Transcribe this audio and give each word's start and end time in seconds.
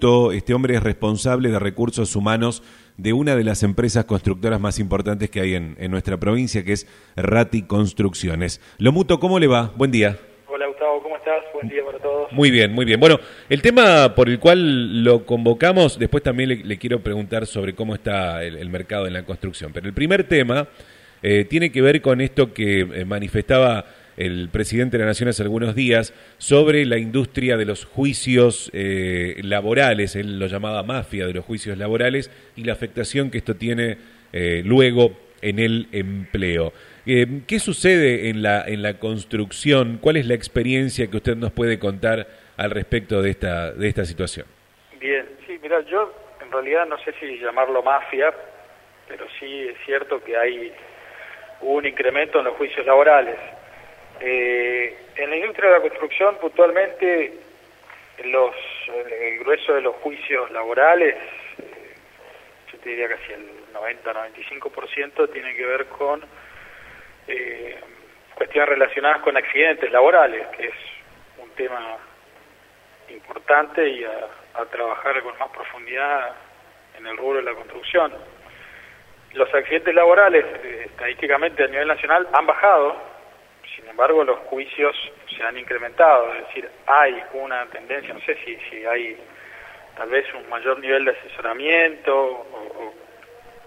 Este 0.00 0.54
hombre 0.54 0.76
es 0.76 0.82
responsable 0.84 1.50
de 1.50 1.58
recursos 1.58 2.14
humanos 2.14 2.62
de 2.96 3.12
una 3.12 3.34
de 3.34 3.42
las 3.42 3.64
empresas 3.64 4.04
constructoras 4.04 4.60
más 4.60 4.78
importantes 4.78 5.28
que 5.28 5.40
hay 5.40 5.54
en, 5.54 5.76
nuestra 5.90 6.16
provincia, 6.18 6.64
que 6.64 6.74
es 6.74 6.86
Rati 7.16 7.62
Construcciones. 7.62 8.60
Lo 8.78 8.92
Muto, 8.92 9.18
¿cómo 9.18 9.40
le 9.40 9.48
va? 9.48 9.72
Buen 9.74 9.90
día. 9.90 10.16
Hola 10.46 10.68
Gustavo, 10.68 11.02
¿cómo 11.02 11.16
estás? 11.16 11.42
Buen 11.52 11.68
día 11.68 11.84
para 11.84 11.98
todos. 11.98 12.30
Muy 12.30 12.52
bien, 12.52 12.72
muy 12.74 12.84
bien. 12.84 13.00
Bueno, 13.00 13.18
el 13.48 13.60
tema 13.60 14.14
por 14.14 14.28
el 14.28 14.38
cual 14.38 15.02
lo 15.02 15.26
convocamos, 15.26 15.98
después 15.98 16.22
también 16.22 16.68
le, 16.68 16.78
quiero 16.78 17.02
preguntar 17.02 17.44
sobre 17.46 17.74
cómo 17.74 17.96
está 17.96 18.44
el, 18.44 18.70
mercado 18.70 19.08
en 19.08 19.14
la 19.14 19.24
construcción. 19.24 19.72
Pero 19.72 19.88
el 19.88 19.94
primer 19.94 20.28
tema 20.28 20.68
eh, 21.22 21.44
tiene 21.44 21.72
que 21.72 21.82
ver 21.82 22.00
con 22.02 22.20
esto 22.20 22.54
que 22.54 22.82
eh, 22.82 23.04
manifestaba 23.04 23.84
el 24.18 24.48
presidente 24.50 24.96
de 24.96 25.04
la 25.04 25.10
Nación 25.10 25.28
hace 25.28 25.44
algunos 25.44 25.76
días 25.76 26.12
sobre 26.38 26.84
la 26.84 26.98
industria 26.98 27.56
de 27.56 27.64
los 27.64 27.84
juicios 27.84 28.68
eh, 28.74 29.36
laborales, 29.44 30.16
él 30.16 30.40
lo 30.40 30.46
llamaba 30.48 30.82
mafia 30.82 31.26
de 31.26 31.32
los 31.32 31.44
juicios 31.44 31.78
laborales, 31.78 32.30
y 32.56 32.64
la 32.64 32.72
afectación 32.72 33.30
que 33.30 33.38
esto 33.38 33.54
tiene 33.54 33.96
eh, 34.32 34.62
luego 34.64 35.16
en 35.40 35.60
el 35.60 35.86
empleo. 35.92 36.72
Eh, 37.06 37.42
¿Qué 37.46 37.60
sucede 37.60 38.28
en 38.28 38.42
la, 38.42 38.64
en 38.66 38.82
la 38.82 38.94
construcción? 38.94 39.98
¿Cuál 40.00 40.16
es 40.16 40.26
la 40.26 40.34
experiencia 40.34 41.06
que 41.06 41.16
usted 41.16 41.36
nos 41.36 41.52
puede 41.52 41.78
contar 41.78 42.26
al 42.56 42.72
respecto 42.72 43.22
de 43.22 43.30
esta, 43.30 43.72
de 43.72 43.86
esta 43.86 44.04
situación? 44.04 44.46
Bien, 44.98 45.26
sí, 45.46 45.60
mira, 45.62 45.80
yo 45.82 46.12
en 46.44 46.50
realidad 46.50 46.86
no 46.86 46.98
sé 47.04 47.14
si 47.20 47.38
llamarlo 47.38 47.84
mafia, 47.84 48.34
pero 49.06 49.26
sí 49.38 49.68
es 49.68 49.76
cierto 49.86 50.22
que 50.24 50.36
hay 50.36 50.72
un 51.60 51.86
incremento 51.86 52.40
en 52.40 52.46
los 52.46 52.56
juicios 52.56 52.84
laborales. 52.84 53.36
Eh, 54.20 54.96
en 55.16 55.30
la 55.30 55.36
industria 55.36 55.70
de 55.70 55.76
la 55.76 55.80
construcción, 55.82 56.36
puntualmente, 56.36 57.32
los, 58.24 58.54
el 58.88 59.38
grueso 59.40 59.74
de 59.74 59.82
los 59.82 59.94
juicios 59.96 60.50
laborales, 60.50 61.14
eh, 61.58 61.94
yo 62.72 62.78
te 62.78 62.88
diría 62.90 63.08
casi 63.08 63.32
el 63.32 63.72
90-95%, 63.72 65.32
tiene 65.32 65.54
que 65.54 65.66
ver 65.66 65.86
con 65.86 66.24
eh, 67.28 67.78
cuestiones 68.34 68.68
relacionadas 68.70 69.20
con 69.22 69.36
accidentes 69.36 69.90
laborales, 69.92 70.46
que 70.56 70.66
es 70.66 70.74
un 71.38 71.50
tema 71.50 71.96
importante 73.10 73.88
y 73.88 74.04
a, 74.04 74.28
a 74.54 74.64
trabajar 74.66 75.22
con 75.22 75.38
más 75.38 75.50
profundidad 75.50 76.34
en 76.98 77.06
el 77.06 77.16
rubro 77.16 77.38
de 77.38 77.44
la 77.44 77.54
construcción. 77.54 78.12
Los 79.34 79.52
accidentes 79.54 79.94
laborales, 79.94 80.44
eh, 80.64 80.84
estadísticamente 80.86 81.64
a 81.64 81.68
nivel 81.68 81.88
nacional, 81.88 82.26
han 82.32 82.46
bajado, 82.46 82.96
sin 83.88 83.92
embargo, 83.92 84.22
los 84.22 84.38
juicios 84.40 84.94
se 85.34 85.42
han 85.42 85.56
incrementado, 85.56 86.34
es 86.34 86.46
decir, 86.48 86.68
hay 86.86 87.22
una 87.32 87.64
tendencia, 87.66 88.12
no 88.12 88.20
sé 88.20 88.36
si, 88.44 88.54
si 88.68 88.84
hay 88.84 89.16
tal 89.96 90.10
vez 90.10 90.26
un 90.34 90.46
mayor 90.50 90.78
nivel 90.78 91.06
de 91.06 91.12
asesoramiento 91.12 92.14
o, 92.14 92.94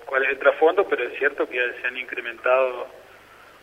cuál 0.06 0.24
es 0.24 0.30
el 0.30 0.38
trasfondo, 0.38 0.88
pero 0.88 1.06
es 1.06 1.18
cierto 1.18 1.50
que 1.50 1.58
se 1.82 1.88
han 1.88 1.98
incrementado 1.98 2.88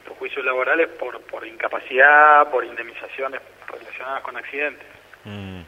los 0.09 0.19
juicios 0.19 0.45
laborales 0.45 0.89
por, 0.99 1.21
por 1.27 1.47
incapacidad, 1.47 2.51
por 2.51 2.65
indemnizaciones 2.65 3.41
relacionadas 3.71 4.23
con 4.23 4.37
accidentes. 4.37 4.87
Mm. 5.27 5.61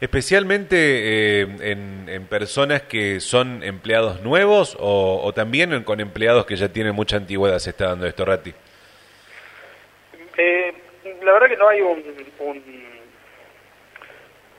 Especialmente 0.00 0.76
eh, 0.78 1.46
en, 1.60 2.26
personas 2.28 2.80
que 2.82 3.20
son 3.20 3.62
empleados 3.62 4.22
nuevos 4.22 4.74
o, 4.80 5.20
o 5.22 5.34
también 5.34 5.84
con 5.84 6.00
empleados 6.00 6.46
que 6.46 6.56
ya 6.56 6.70
tienen 6.70 6.94
mucha 6.94 7.18
antigüedad, 7.18 7.58
se 7.58 7.70
está 7.70 7.88
dando 7.88 8.06
esto, 8.06 8.24
Rati. 8.24 8.54
La 11.22 11.32
verdad 11.32 11.48
que 11.48 11.56
no 11.56 11.68
hay 11.68 11.80
un, 11.80 12.02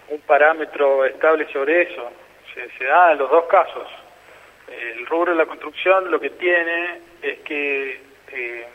un, 0.10 0.22
parámetro 0.26 1.06
estable 1.06 1.52
sobre 1.52 1.82
eso. 1.84 2.12
Se, 2.54 2.86
da 2.86 3.12
en 3.12 3.18
los 3.18 3.30
dos 3.30 3.46
casos. 3.46 3.88
El 4.68 5.06
rubro 5.08 5.32
de 5.32 5.38
la 5.38 5.46
construcción 5.46 6.10
lo 6.10 6.20
que 6.20 6.30
tiene 6.32 7.02
es 7.22 7.40
que 7.40 8.02
eh, 8.32 8.68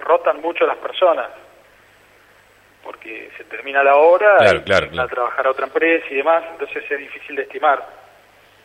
rotan 0.00 0.40
mucho 0.40 0.66
las 0.66 0.76
personas 0.76 1.28
porque 2.82 3.30
se 3.36 3.44
termina 3.44 3.82
la 3.82 3.96
obra 3.96 4.38
y 4.40 4.98
a 4.98 5.06
trabajar 5.06 5.46
a 5.46 5.50
otra 5.50 5.66
empresa 5.66 6.06
y 6.10 6.14
demás, 6.14 6.42
entonces 6.52 6.82
es 6.90 6.98
difícil 6.98 7.36
de 7.36 7.42
estimar. 7.42 8.07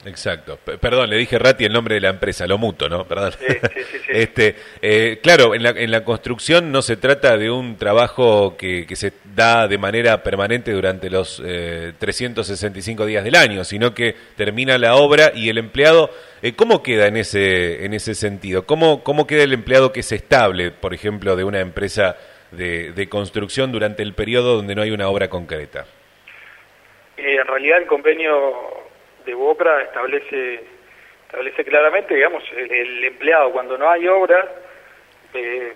Exacto. 0.05 0.57
perdón, 0.57 1.09
le 1.09 1.17
dije 1.17 1.39
Rati 1.39 1.65
el 1.65 1.73
nombre 1.73 1.95
de 1.95 2.01
la 2.01 2.09
empresa, 2.09 2.45
lo 2.45 2.57
muto, 2.57 2.89
¿no? 2.89 3.05
Perdón. 3.05 3.31
Sí, 3.39 3.45
sí, 3.47 3.83
sí, 3.83 3.99
este, 4.09 4.55
eh, 4.81 5.19
claro, 5.21 5.55
en 5.55 5.63
la, 5.63 5.69
en 5.69 5.91
la 5.91 6.03
construcción 6.03 6.71
no 6.71 6.81
se 6.81 6.97
trata 6.97 7.37
de 7.37 7.49
un 7.49 7.77
trabajo 7.77 8.57
que, 8.57 8.85
que 8.85 8.95
se 8.95 9.13
da 9.35 9.67
de 9.67 9.77
manera 9.77 10.23
permanente 10.23 10.71
durante 10.71 11.09
los 11.09 11.41
eh, 11.45 11.93
365 11.97 13.05
días 13.05 13.23
del 13.23 13.35
año, 13.35 13.63
sino 13.63 13.93
que 13.93 14.15
termina 14.35 14.77
la 14.77 14.95
obra 14.95 15.31
y 15.33 15.49
el 15.49 15.57
empleado, 15.57 16.09
eh, 16.41 16.53
¿cómo 16.53 16.83
queda 16.83 17.07
en 17.07 17.17
ese, 17.17 17.85
en 17.85 17.93
ese 17.93 18.15
sentido? 18.15 18.65
¿Cómo, 18.65 19.03
¿Cómo 19.03 19.25
queda 19.27 19.43
el 19.43 19.53
empleado 19.53 19.91
que 19.93 20.01
es 20.01 20.11
estable, 20.11 20.71
por 20.71 20.93
ejemplo, 20.93 21.35
de 21.35 21.43
una 21.43 21.59
empresa 21.59 22.17
de, 22.51 22.91
de 22.91 23.09
construcción 23.09 23.71
durante 23.71 24.03
el 24.03 24.13
periodo 24.13 24.57
donde 24.57 24.75
no 24.75 24.81
hay 24.81 24.91
una 24.91 25.07
obra 25.07 25.29
concreta? 25.29 25.85
Eh, 27.17 27.35
en 27.35 27.47
realidad 27.47 27.79
el 27.79 27.87
convenio 27.87 28.82
de 29.25 29.33
Bocra 29.33 29.81
establece 29.81 30.63
establece 31.33 31.65
claramente, 31.65 32.13
digamos, 32.13 32.43
el, 32.55 33.03
empleado 33.03 33.51
cuando 33.51 33.75
no 33.75 33.89
hay 33.89 34.07
obra, 34.07 34.47
eh, 35.33 35.73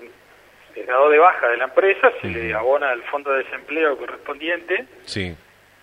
es 0.76 0.86
dado 0.86 1.10
de 1.10 1.18
baja 1.18 1.48
de 1.48 1.58
la 1.58 1.64
empresa, 1.64 2.12
se 2.22 2.28
le 2.28 2.54
abona 2.54 2.94
el 2.94 3.02
fondo 3.04 3.32
de 3.32 3.44
desempleo 3.44 3.98
correspondiente 3.98 4.86
sí. 5.06 5.36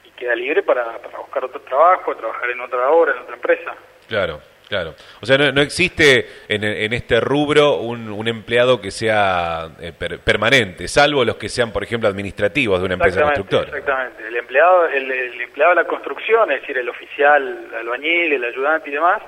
y 0.04 0.10
queda 0.10 0.36
libre 0.36 0.62
para, 0.62 0.98
para 0.98 1.19
buscar 1.19 1.44
otro 1.44 1.60
trabajo, 1.62 2.14
trabajar 2.14 2.50
en 2.50 2.60
otra 2.60 2.88
obra, 2.88 3.14
en 3.16 3.19
otra 3.19 3.34
empresa. 3.34 3.75
Claro. 4.06 4.41
Claro. 4.69 4.94
O 5.20 5.26
sea, 5.26 5.36
no, 5.36 5.60
existe 5.60 6.26
en, 6.48 6.64
en, 6.64 6.92
este 6.94 7.20
rubro 7.20 7.76
un, 7.76 8.08
un 8.08 8.28
empleado 8.28 8.80
que 8.80 8.91
sea 8.91 9.69
eh, 9.78 9.92
permanente, 9.92 10.88
salvo 10.88 11.25
los 11.25 11.36
que 11.36 11.48
sean, 11.48 11.70
por 11.70 11.84
ejemplo, 11.84 12.08
administrativos 12.08 12.80
de 12.80 12.86
una 12.86 12.94
empresa 12.94 13.22
constructora. 13.22 13.69
Exactamente. 13.69 14.26
El 14.26 14.36
empleado, 14.36 14.86
el, 14.88 15.41
empleado 15.41 15.75
de 15.75 15.82
la 15.82 15.86
construcción, 15.86 16.50
es 16.50 16.62
decir, 16.62 16.78
el 16.78 16.88
oficial, 16.88 17.66
el 17.70 17.75
albañil, 17.75 18.32
el 18.32 18.44
ayudante 18.44 18.88
y 18.88 18.94
demás, 18.94 19.22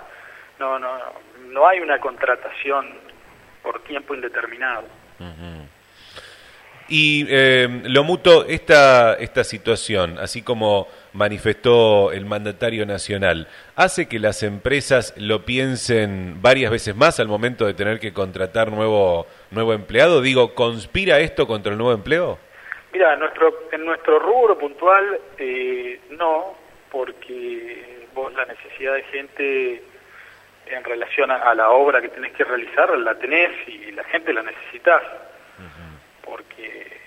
no, 0.58 0.78
no, 0.78 0.98
no 1.48 1.68
hay 1.68 1.80
una 1.80 1.98
contratación 1.98 2.88
por 3.62 3.82
tiempo 3.82 4.14
indeterminado. 4.14 4.84
Y 6.88 7.26
eh, 7.28 7.82
lo 7.84 8.04
muto, 8.04 8.46
esta, 8.46 9.14
esta 9.14 9.42
situación, 9.42 10.18
así 10.20 10.42
como 10.42 10.86
manifestó 11.16 12.12
el 12.12 12.26
mandatario 12.26 12.86
nacional, 12.86 13.48
¿hace 13.74 14.08
que 14.08 14.18
las 14.18 14.42
empresas 14.42 15.14
lo 15.16 15.44
piensen 15.44 16.42
varias 16.42 16.70
veces 16.70 16.94
más 16.94 17.18
al 17.18 17.28
momento 17.28 17.66
de 17.66 17.74
tener 17.74 17.98
que 17.98 18.12
contratar 18.12 18.70
nuevo, 18.70 19.26
nuevo 19.50 19.72
empleado? 19.72 20.20
Digo, 20.20 20.54
¿conspira 20.54 21.18
esto 21.20 21.46
contra 21.46 21.72
el 21.72 21.78
nuevo 21.78 21.94
empleo? 21.94 22.38
Mira, 22.92 23.16
nuestro, 23.16 23.68
en 23.72 23.84
nuestro 23.84 24.18
rubro 24.18 24.58
puntual, 24.58 25.18
eh, 25.38 26.00
no, 26.10 26.54
porque 26.90 28.06
vos 28.14 28.32
la 28.34 28.44
necesidad 28.44 28.94
de 28.94 29.02
gente 29.04 29.82
en 30.66 30.84
relación 30.84 31.30
a, 31.30 31.54
la 31.54 31.70
obra 31.70 32.00
que 32.02 32.08
tenés 32.08 32.32
que 32.32 32.44
realizar 32.44 32.96
la 32.98 33.14
tenés 33.18 33.50
y 33.68 33.92
la 33.92 34.04
gente 34.04 34.32
la 34.32 34.42
necesitas 34.42 35.02
porque 36.24 37.05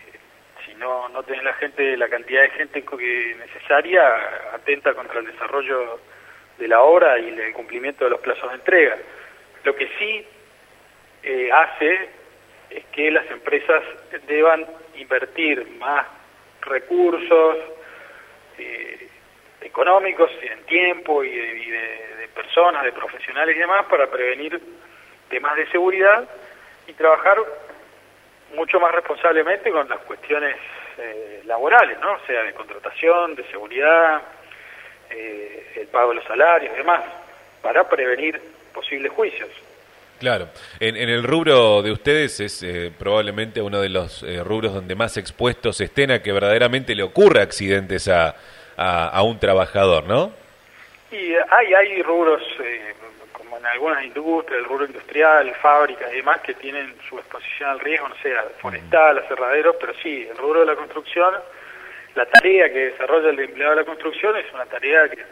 no 0.79 1.09
no 1.09 1.23
tenés 1.23 1.43
la 1.43 1.53
gente 1.53 1.95
la 1.97 2.09
cantidad 2.09 2.41
de 2.41 2.49
gente 2.49 2.83
que 2.83 3.35
necesaria 3.37 4.01
atenta 4.53 4.93
contra 4.93 5.19
el 5.19 5.27
desarrollo 5.27 5.99
de 6.57 6.67
la 6.67 6.81
obra 6.81 7.19
y 7.19 7.29
el 7.29 7.53
cumplimiento 7.53 8.03
de 8.05 8.11
los 8.11 8.19
plazos 8.19 8.49
de 8.49 8.55
entrega. 8.55 8.97
Lo 9.63 9.75
que 9.75 9.87
sí 9.97 10.25
eh, 11.23 11.49
hace 11.51 12.09
es 12.69 12.85
que 12.91 13.11
las 13.11 13.29
empresas 13.31 13.83
deban 14.27 14.65
invertir 14.95 15.65
más 15.79 16.05
recursos 16.61 17.57
eh, 18.57 19.07
económicos, 19.61 20.29
en 20.41 20.63
tiempo 20.65 21.23
y, 21.23 21.29
de, 21.29 22.15
de, 22.19 22.27
personas, 22.33 22.83
de 22.83 22.91
profesionales 22.91 23.55
y 23.55 23.59
demás 23.59 23.85
para 23.89 24.07
prevenir 24.07 24.61
temas 25.29 25.55
de 25.55 25.67
seguridad 25.67 26.27
y 26.87 26.93
trabajar 26.93 27.37
mucho 28.55 28.79
más 28.79 28.93
responsablemente 28.93 29.71
con 29.71 29.87
las 29.87 29.99
cuestiones 29.99 30.55
eh, 30.97 31.41
laborales, 31.45 31.99
¿no? 31.99 32.13
O 32.13 32.19
sea, 32.25 32.43
de 32.43 32.53
contratación, 32.53 33.35
de 33.35 33.43
seguridad, 33.45 34.21
eh, 35.09 35.73
el 35.77 35.87
pago 35.87 36.09
de 36.09 36.15
los 36.15 36.25
salarios 36.25 36.73
y 36.73 36.77
demás, 36.77 37.01
para 37.61 37.87
prevenir 37.87 38.39
posibles 38.73 39.11
juicios. 39.11 39.49
Claro, 40.19 40.49
en, 40.81 40.97
el 40.97 41.23
rubro 41.23 41.81
de 41.81 41.91
ustedes 41.91 42.41
es 42.41 42.61
eh, 42.61 42.91
probablemente 42.97 43.61
uno 43.61 43.79
de 43.79 43.87
los 43.87 44.25
rubros 44.43 44.73
donde 44.73 44.93
más 44.93 45.15
expuestos 45.15 45.79
estén 45.79 46.11
a 46.11 46.21
que 46.21 46.33
verdaderamente 46.33 46.93
le 46.93 47.03
ocurra 47.03 47.41
accidentes 47.41 48.09
a, 48.09 48.35
a, 48.75 49.23
un 49.23 49.39
trabajador, 49.39 50.03
¿no? 50.05 50.33
Y 51.09 51.33
hay, 51.33 51.73
hay 51.73 52.01
rubros 52.01 52.43
en 53.59 53.65
algunas 53.65 54.03
industrias, 54.03 54.59
el 54.59 54.65
rubro 54.65 54.85
industrial, 54.85 55.53
fábricas 55.55 56.11
y 56.13 56.17
demás 56.17 56.39
que 56.41 56.53
tienen 56.53 56.95
su 57.07 57.17
exposición 57.17 57.69
al 57.69 57.79
riesgo, 57.79 58.07
no 58.07 58.15
sé, 58.15 58.33
forestal, 58.59 59.19
aserraderos, 59.19 59.75
pero 59.79 59.93
sí, 60.01 60.27
el 60.29 60.37
rubro 60.37 60.61
de 60.61 60.67
la 60.67 60.75
construcción, 60.75 61.35
la 62.15 62.25
tarea 62.25 62.71
que 62.71 62.91
desarrolla 62.91 63.29
el 63.29 63.39
empleado 63.39 63.71
de 63.75 63.81
la 63.81 63.85
construcción 63.85 64.35
es 64.37 64.51
una 64.53 64.65
tarea 64.65 65.09
que 65.09 65.23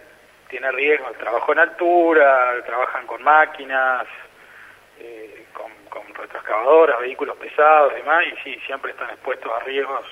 tiene 0.50 0.71
riesgo, 0.71 1.09
trabajo 1.18 1.51
en 1.53 1.59
altura, 1.59 2.63
trabajan 2.65 3.07
con 3.07 3.24
máquinas, 3.24 4.06
eh, 5.00 5.45
con, 5.53 5.71
con 5.89 6.13
retroexcavadoras, 6.13 7.00
vehículos 7.00 7.38
pesados 7.38 7.94
y 7.94 7.97
demás, 7.97 8.25
y 8.27 8.44
sí, 8.44 8.59
siempre 8.65 8.91
están 8.91 9.09
expuestos 9.09 9.51
a 9.51 9.63
riesgos 9.63 10.06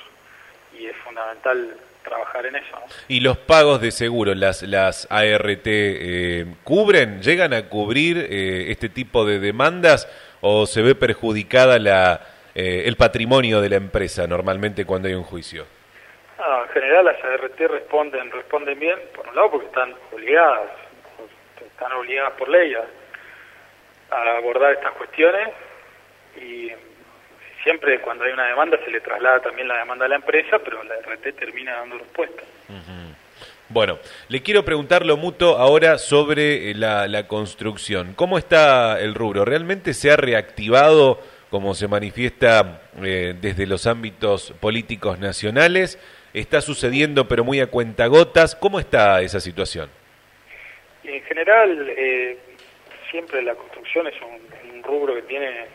y 0.78 0.88
es 0.88 0.96
fundamental 0.98 1.76
trabajar 2.04 2.46
en 2.46 2.56
eso. 2.56 2.78
¿Y 3.08 3.20
los 3.20 3.38
pagos 3.38 3.82
de 3.82 3.92
seguro, 3.92 4.34
las, 4.36 4.62
las 4.64 5.08
ART, 5.12 5.66
eh, 5.66 6.46
cubren, 6.64 7.22
llegan 7.22 7.54
a 7.54 7.68
cubrir 7.68 8.18
eh, 8.18 8.72
este 8.72 8.90
tipo 8.90 9.26
de 9.26 9.40
demandas 9.40 10.08
o 10.42 10.66
se 10.66 10.82
ve 10.82 10.96
perjudicada 10.96 11.80
la, 11.80 12.22
eh, 12.54 12.84
el 12.86 12.96
patrimonio 12.96 13.60
de 13.60 13.70
la 13.70 13.76
empresa 13.78 14.28
normalmente 14.28 14.86
cuando 14.86 15.08
hay 15.08 15.16
un 15.16 15.24
juicio? 15.24 15.66
en 16.38 16.82
general 16.82 17.06
las 17.06 17.24
ART 17.24 17.58
responden, 17.58 18.30
responden 18.32 18.78
bien, 18.78 19.00
por 19.16 19.28
un 19.28 19.36
lado 19.36 19.52
porque 19.52 19.68
están 19.68 19.94
obligadas, 20.12 20.70
están 21.66 21.92
obligadas 21.94 22.34
por 22.34 22.50
ley 22.50 22.74
a, 22.74 22.84
a 24.16 24.38
abordar 24.38 24.74
estas 24.74 24.92
cuestiones 24.94 25.50
siempre 27.66 28.00
cuando 28.00 28.24
hay 28.24 28.32
una 28.32 28.48
demanda 28.48 28.78
se 28.86 28.92
le 28.92 29.02
traslada 29.02 29.42
también 29.42 29.68
la 29.68 29.80
demanda 29.80 30.06
a 30.06 30.08
la 30.08 30.16
empresa, 30.16 30.60
pero 30.60 30.82
la 30.84 30.96
RT 30.96 31.36
termina 31.36 31.76
dando 31.76 31.98
respuesta. 31.98 32.44
Bueno, 33.68 33.98
le 34.30 34.44
quiero 34.44 34.64
preguntar 34.64 35.04
lo 35.04 35.18
mutuo 35.18 35.58
ahora 35.58 35.98
sobre 35.98 36.70
eh, 36.70 36.76
la, 36.76 37.08
la, 37.08 37.28
construcción. 37.28 38.14
¿Cómo 38.14 38.38
está 38.38 39.02
el 39.02 39.16
rubro? 39.16 39.44
¿Realmente 39.44 39.96
se 39.96 40.12
ha 40.12 40.16
reactivado 40.16 41.20
como 41.50 41.74
se 41.74 41.88
manifiesta 41.88 42.84
eh, 43.02 43.34
desde 43.42 43.66
los 43.66 43.88
ámbitos 43.88 44.52
políticos 44.60 45.18
nacionales? 45.18 45.98
¿Está 46.36 46.62
sucediendo 46.62 47.28
pero 47.28 47.44
muy 47.44 47.60
a 47.60 47.68
cuentagotas? 47.68 48.56
¿Cómo 48.56 48.80
está 48.80 49.22
esa 49.22 49.40
situación? 49.40 49.90
En 51.04 51.24
general, 51.24 51.90
eh, 51.98 52.38
siempre 53.10 53.42
la 53.42 53.56
construcción 53.56 54.06
es 54.06 54.16
un, 54.22 54.76
un 54.76 54.84
rubro 54.84 55.16
que 55.16 55.24
tiene 55.24 55.66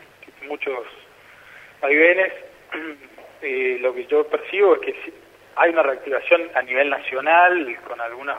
muchos 0.47 0.85
vaivenes, 1.81 2.33
eh, 3.41 3.77
lo 3.81 3.93
que 3.93 4.05
yo 4.05 4.25
percibo 4.27 4.75
es 4.75 4.81
que 4.81 5.13
hay 5.55 5.71
una 5.71 5.83
reactivación 5.83 6.49
a 6.55 6.61
nivel 6.61 6.89
nacional 6.89 7.77
con 7.87 7.99
algunas 7.99 8.37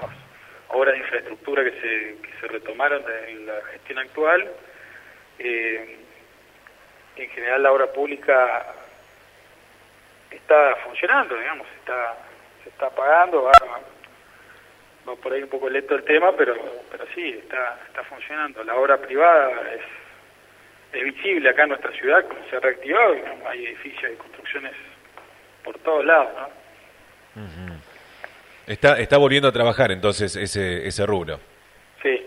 obras 0.69 0.95
de 0.95 1.01
infraestructura 1.01 1.65
que 1.65 1.73
se, 1.73 2.23
que 2.23 2.41
se 2.41 2.49
retomaron 2.49 3.03
en 3.29 3.47
la 3.47 3.61
gestión 3.73 3.99
actual. 3.99 4.51
Eh, 5.39 5.99
en 7.17 7.31
general 7.31 7.63
la 7.63 7.73
obra 7.73 7.93
pública 7.93 8.75
está 10.31 10.77
funcionando, 10.85 11.37
digamos, 11.37 11.67
está, 11.79 12.17
se 12.63 12.71
está 12.71 12.89
pagando, 12.91 13.43
va, 13.43 13.53
va 15.07 15.17
por 15.17 15.33
ahí 15.33 15.43
un 15.43 15.49
poco 15.49 15.69
lento 15.69 15.95
el 15.95 16.05
tema, 16.05 16.33
pero, 16.33 16.55
pero 16.91 17.05
sí, 17.15 17.39
está, 17.43 17.79
está 17.87 18.03
funcionando. 18.05 18.65
La 18.65 18.77
obra 18.77 18.97
privada 18.97 19.51
es 19.75 19.83
es 20.93 21.05
visible 21.05 21.49
acá 21.49 21.63
en 21.63 21.71
nuestra 21.71 21.93
ciudad 21.93 22.25
como 22.27 22.41
se 22.49 22.57
ha 22.57 22.61
reactivado, 22.61 23.15
hay 23.49 23.67
edificios 23.67 24.13
y 24.13 24.17
construcciones 24.17 24.73
por 25.65 25.79
todos 25.79 26.05
lados, 26.05 26.29
¿no? 26.37 26.63
Está, 28.67 28.99
está 28.99 29.17
volviendo 29.17 29.49
a 29.49 29.53
trabajar 29.53 29.91
entonces 29.91 30.37
ese, 30.37 30.87
ese 30.87 31.07
rubro. 31.07 31.41
Sí. 32.03 32.27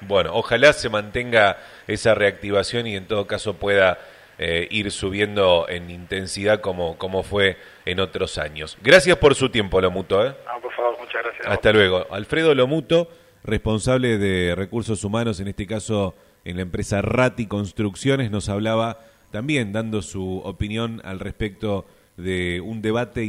Bueno, 0.00 0.30
ojalá 0.34 0.72
se 0.72 0.88
mantenga 0.88 1.56
esa 1.86 2.14
reactivación 2.14 2.86
y 2.86 2.96
en 2.96 3.06
todo 3.06 3.26
caso 3.26 3.54
pueda 3.54 3.98
eh, 4.38 4.68
ir 4.70 4.90
subiendo 4.90 5.66
en 5.68 5.90
intensidad 5.90 6.60
como, 6.60 6.98
como 6.98 7.22
fue 7.22 7.56
en 7.84 8.00
otros 8.00 8.38
años. 8.38 8.76
Gracias 8.82 9.16
por 9.16 9.34
su 9.34 9.48
tiempo, 9.50 9.80
Lomuto. 9.80 10.24
¿eh? 10.26 10.34
No, 10.46 10.60
por 10.60 10.72
favor, 10.72 10.98
muchas 10.98 11.22
gracias. 11.24 11.46
Hasta 11.46 11.72
luego. 11.72 12.06
Alfredo 12.10 12.54
Lomuto, 12.54 13.08
responsable 13.42 14.18
de 14.18 14.54
recursos 14.54 15.02
humanos, 15.02 15.40
en 15.40 15.48
este 15.48 15.66
caso 15.66 16.14
en 16.48 16.56
la 16.56 16.62
empresa 16.62 17.02
Rati 17.02 17.46
Construcciones, 17.46 18.30
nos 18.30 18.48
hablaba 18.48 19.00
también 19.30 19.74
dando 19.74 20.00
su 20.00 20.38
opinión 20.38 21.02
al 21.04 21.20
respecto 21.20 21.84
de 22.16 22.62
un 22.62 22.80
debate 22.80 23.26